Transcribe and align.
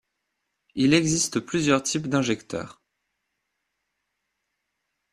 Il 0.73 0.95
existe 0.95 1.39
plusieurs 1.39 1.83
types 1.83 2.07
d'injecteurs. 2.07 2.81